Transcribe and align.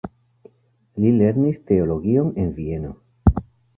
Li 1.03 1.11
lernis 1.19 1.61
teologion 1.73 2.33
en 2.45 2.51
Vieno. 2.59 2.95